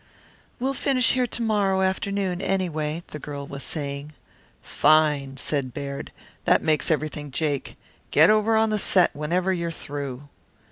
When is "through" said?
9.69-10.27